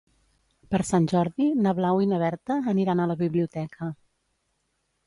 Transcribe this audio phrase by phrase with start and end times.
[0.75, 3.93] Per Sant Jordi na Blau i na Berta aniran a la biblioteca.